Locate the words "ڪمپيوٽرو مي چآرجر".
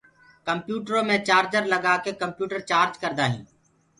0.47-1.63